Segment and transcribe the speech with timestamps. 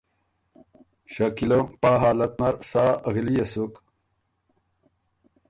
[1.13, 3.73] شکیلۀ پا حالت نر سا غِليې سُک